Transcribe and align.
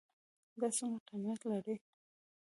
دا 0.59 0.67
څومره 0.77 1.01
قیمت 1.07 1.39
لري? 1.51 1.75